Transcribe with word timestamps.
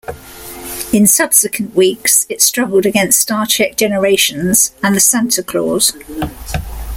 In 0.91 1.05
subsequent 1.05 1.75
weeks 1.75 2.25
it 2.27 2.41
struggled 2.41 2.87
against 2.87 3.19
"Star 3.19 3.45
Trek 3.45 3.77
Generations" 3.77 4.71
and 4.81 4.95
"The 4.95 4.99
Santa 4.99 5.43
Clause". 5.43 5.93